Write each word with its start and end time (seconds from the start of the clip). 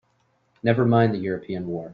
Never 0.63 0.83
mind 0.83 1.13
the 1.13 1.19
European 1.19 1.67
war! 1.67 1.89